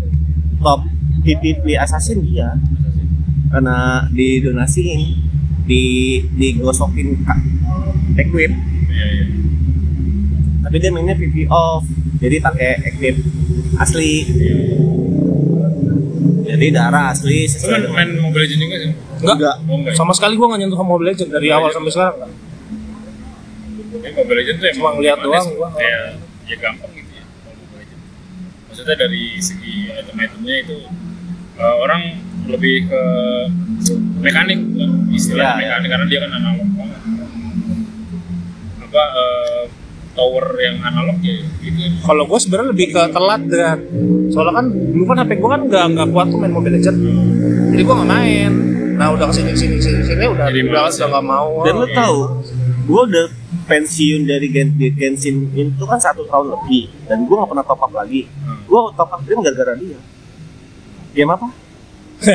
top 0.60 0.80
PvP 1.24 1.76
assassin 1.76 2.24
dia 2.24 2.56
karena 3.48 4.04
didonasiin 4.12 5.00
di 5.64 5.84
digosokin 6.32 7.16
equip 8.16 8.52
Iya, 8.88 9.06
iya. 9.14 9.24
tapi 10.64 10.76
dia 10.80 10.90
mainnya 10.90 11.12
PvP 11.12 11.44
off 11.48 11.84
jadi 12.18 12.40
pakai 12.40 12.70
equip 12.88 13.16
asli 13.76 14.24
jadi 16.48 16.66
darah 16.72 17.12
asli 17.12 17.44
sesuai 17.44 17.92
main, 17.92 18.08
main 18.08 18.08
Mobile 18.24 18.48
Legends 18.48 18.62
juga 18.64 18.76
sih? 18.80 18.90
Enggak. 19.20 19.36
Enggak. 19.36 19.56
Oh 19.68 19.76
enggak. 19.76 19.94
Sama 19.94 20.12
sekali 20.16 20.34
gue 20.34 20.46
gak 20.48 20.58
nyentuh 20.58 20.80
Mobile 20.80 21.12
Legends 21.12 21.28
dari 21.30 21.48
awal 21.52 21.68
sampai 21.70 21.92
sekarang. 21.92 22.16
Tapi 23.98 24.12
Mobile 24.14 24.38
Legends 24.38 24.58
tuh 24.58 24.68
emang 24.70 24.94
gimana 24.96 25.22
doang 25.22 25.46
gua. 25.52 25.68
Kayak 25.74 26.02
ya 26.44 26.56
gampang 26.56 26.90
gitu 26.92 27.12
ya 27.12 27.24
kalau 27.24 27.54
Mobile 27.56 27.78
Legends. 27.78 28.04
Maksudnya 28.66 28.96
dari 28.96 29.24
segi 29.38 29.74
item-itemnya 29.90 30.54
itu 30.62 30.76
eh, 31.56 31.74
orang 31.76 32.02
lebih 32.46 32.76
ke 32.86 33.02
mekanik 34.18 34.58
istilah 35.10 35.44
Ya, 35.44 35.52
ya. 35.52 35.58
mekanik 35.76 35.88
karena 35.90 36.06
dia 36.06 36.18
kan 36.20 36.30
analog 36.32 36.68
banget. 36.72 37.00
Apa 38.80 39.02
eh, 39.04 39.62
tower 40.12 40.46
yang 40.58 40.76
analog 40.80 41.18
ya 41.20 41.36
gitu 41.60 41.78
ya. 41.78 41.90
Kalau 42.00 42.24
gue 42.24 42.38
sebenarnya 42.38 42.68
lebih 42.72 42.86
ke 42.90 43.02
telat 43.08 43.42
dan 43.46 43.78
soalnya 44.28 44.54
kan 44.56 44.66
dulu 44.66 45.04
kan 45.04 45.16
HP 45.20 45.30
gue 45.36 45.50
kan 45.50 45.62
nggak 45.64 45.84
nggak 45.92 46.08
kuat 46.08 46.26
tuh 46.28 46.38
main 46.38 46.50
Mobile 46.50 46.74
Legends. 46.74 46.98
Jadi 47.70 47.82
gue 47.82 47.94
nggak 47.94 48.10
main. 48.10 48.52
Nah 48.98 49.14
udah 49.14 49.30
ke 49.30 49.34
sini 49.36 49.52
sini 49.54 49.76
sini 49.78 50.00
sini 50.02 50.24
udah 50.26 50.50
Jadi 50.50 50.60
udah 50.64 50.82
ya. 50.88 51.06
nggak 51.06 51.22
mau. 51.24 51.62
dan 51.62 51.74
lu 51.76 51.86
tahu 51.92 52.18
gue 52.88 53.02
udah 53.04 53.24
pensiun 53.68 54.24
dari 54.24 54.48
Gen 54.48 54.68
Genshin 54.74 55.36
itu 55.52 55.84
kan 55.84 55.96
satu 55.96 56.24
tahun 56.24 56.50
lebih 56.50 56.88
dan 57.04 57.22
gue 57.22 57.34
nggak 57.34 57.48
pernah 57.48 57.62
top 57.62 57.80
up 57.80 57.92
lagi 57.94 58.24
Hmm. 58.38 58.64
gue 58.64 58.80
top 58.92 59.10
up 59.10 59.20
game 59.22 59.40
gara-gara 59.40 59.72
dia 59.74 59.98
game 61.12 61.30
apa 61.30 61.46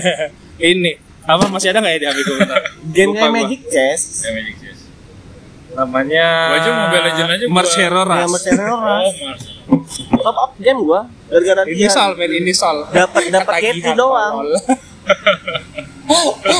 Ini 0.55 0.91
apa 1.23 1.43
masih 1.47 1.69
ada 1.69 1.79
nggak 1.79 1.93
ya 1.93 1.99
di 1.99 2.05
HP 2.05 2.19
gue? 2.23 2.35
bentar? 2.37 2.61
game 2.87 3.11
gua. 3.11 3.27
Magic 3.27 3.61
Chess 3.65 4.01
Ya 4.21 4.31
Magic 4.31 4.55
Chess. 4.57 4.79
Namanya. 5.73 6.25
Aja 6.53 6.69
Mobile 6.71 7.03
Legends 7.03 7.31
aja. 7.33 7.45
Mercedes 7.49 7.89
Oh, 7.89 8.05
Ras 8.05 8.29
Mars. 8.29 9.43
top 10.13 10.37
up 10.39 10.51
game 10.55 10.79
gue 10.79 10.99
gara-gara 11.27 11.61
dia 11.63 11.73
Inisial, 11.75 12.09
men 12.13 12.29
inisial. 12.31 12.77
Dapat- 12.87 13.27
dapat 13.27 13.53
Ketagihan, 13.57 13.75
Katie 13.81 13.93
doang. 13.97 14.33
tolol. 14.37 14.53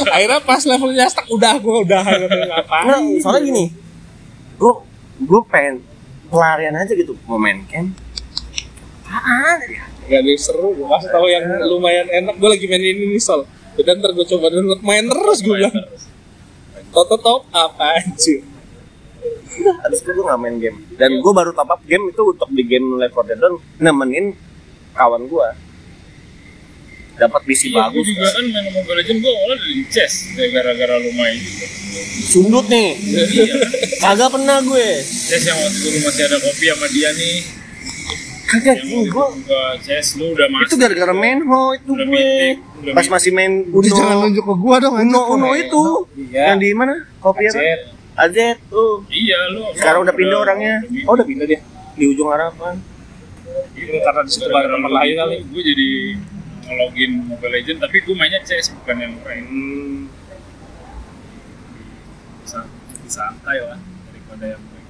Akhirnya 0.10 0.40
pas 0.42 0.62
levelnya 0.64 1.06
stuck 1.06 1.28
udah 1.30 1.54
gue 1.56 1.78
udah 1.84 2.00
ngapain? 2.02 2.84
Nggak, 2.84 3.00
soalnya 3.22 3.42
gini 3.44 3.66
gue 4.58 4.74
gue 5.24 5.42
pengen 5.50 5.86
pelarian 6.30 6.76
aja 6.78 6.94
gitu. 6.94 7.14
Mau 7.30 7.38
main 7.38 7.62
game? 7.70 7.94
Apaan? 9.06 9.60
Ya 9.70 9.84
Gak 10.04 10.20
ada 10.20 10.32
seru, 10.36 10.76
gue 10.76 10.88
kasih 10.88 11.10
tau 11.14 11.28
yang 11.32 11.46
lumayan 11.64 12.08
enak. 12.12 12.36
Gue 12.36 12.50
lagi 12.52 12.66
main 12.68 12.84
ini 12.84 13.16
nih 13.16 13.22
Sol. 13.24 13.48
Udah 13.80 13.94
ntar 13.98 14.12
gue 14.12 14.26
coba 14.28 14.52
download 14.52 14.82
main 14.84 15.06
terus 15.08 15.40
gue 15.42 15.56
bilang. 15.58 15.78
Toto 16.94 17.18
top 17.18 17.42
apa 17.50 17.98
anjir 18.04 18.54
udah 19.54 19.76
abis 19.88 20.00
itu 20.02 20.10
gue 20.12 20.26
gak 20.26 20.40
main 20.42 20.56
game. 20.58 20.78
Dan 20.98 21.22
gue 21.22 21.34
baru 21.34 21.52
top 21.54 21.70
up 21.72 21.82
game 21.86 22.10
itu 22.10 22.22
untuk 22.26 22.50
di 22.52 22.64
game 22.66 22.98
Left 22.98 23.16
4 23.16 23.30
Dead 23.30 23.40
nemenin 23.80 24.36
kawan 24.94 25.26
gue 25.26 25.48
dapat 27.16 27.42
PC 27.44 27.62
Iya, 27.68 27.78
bagus 27.80 28.04
gue 28.04 28.12
juga 28.12 28.28
kan 28.28 28.44
main 28.48 28.66
Mobile 28.72 28.98
Legends 28.98 29.20
gue 29.20 29.32
awalnya 29.32 29.58
dari 29.60 29.82
chess 29.88 30.14
ya, 30.32 30.46
gara-gara 30.50 30.96
lu 30.98 31.12
main 31.12 31.36
juga. 31.36 31.66
sundut 32.24 32.66
nih 32.68 32.90
Iya, 32.98 33.56
kagak 34.00 34.30
pernah 34.30 34.58
gue 34.60 34.88
chess 35.04 35.44
yang 35.44 35.58
waktu 35.58 35.80
dulu 35.80 35.98
masih 36.02 36.24
ada 36.24 36.38
kopi 36.40 36.66
sama 36.68 36.88
dia 36.90 37.10
nih. 37.12 37.38
kagak 38.44 38.76
gue 38.82 39.02
gua 39.08 39.28
chess 39.80 40.08
lu 40.14 40.30
udah 40.30 40.48
masuk. 40.48 40.68
itu 40.68 40.76
gara-gara 40.76 41.10
main 41.12 41.38
ho 41.40 41.62
itu 41.72 41.90
Udah 41.92 42.02
gue 42.04 42.14
mitik, 42.14 42.56
udah 42.80 42.92
pas 42.92 43.02
mitik. 43.02 43.14
masih 43.14 43.32
main 43.32 43.52
Udah 43.64 43.78
Uno 43.84 43.96
jangan 43.96 44.16
nunjuk 44.20 44.44
ke 44.44 44.56
gua 44.56 44.76
dong 44.80 44.94
Uno 44.96 45.22
Uno 45.32 45.50
itu 45.54 45.84
Iya. 46.24 46.44
yang 46.48 46.60
di 46.60 46.70
mana 46.72 46.94
kopi 47.18 47.46
apa. 47.46 47.62
AZ 48.16 48.38
tuh 48.68 49.02
Iya 49.08 49.40
lu. 49.50 49.62
sekarang 49.74 50.02
udah 50.02 50.14
pindah 50.14 50.38
orangnya. 50.40 50.76
Oh 51.04 51.14
udah 51.14 51.24
pindah 51.24 51.46
dia 51.46 51.62
di 51.94 52.06
ujung 52.08 52.26
harapan 52.28 52.78
Ini 53.72 53.98
karena 54.00 54.22
di 54.22 54.32
situ 54.32 54.46
baru 54.48 54.66
nomor 54.72 54.92
lain 54.94 55.14
kali 55.16 55.38
Gue 55.48 55.62
jadi 55.64 55.90
ngelogin 56.64 57.12
Mobile 57.28 57.54
Legends 57.54 57.82
tapi 57.82 58.00
gue 58.00 58.16
mainnya 58.16 58.40
chess 58.44 58.72
bukan 58.74 58.96
yang 59.00 59.14
lain. 59.22 59.44
Hmm, 59.46 60.00
Bisa 62.44 62.60
santai 63.08 63.60
lah 63.62 63.80
daripada 64.10 64.46
yang 64.56 64.64
lain. 64.64 64.88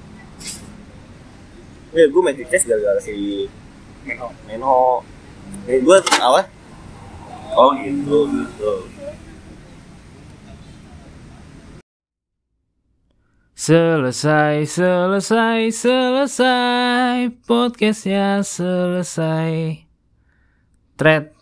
ya 1.94 2.06
gue 2.10 2.20
main 2.22 2.34
di 2.34 2.42
chess 2.46 2.66
gara-gara 2.66 2.98
si 2.98 3.46
Menho. 4.02 4.28
Menho 4.46 5.02
eh 5.66 5.78
gue 5.78 5.96
awal 6.18 6.44
oh 7.54 7.70
gitu 7.78 8.18
gitu 8.32 8.72
Selesai, 13.54 14.66
selesai, 14.66 15.70
selesai 15.70 17.30
Podcastnya 17.46 18.42
selesai 18.42 19.86
Thread 20.98 21.33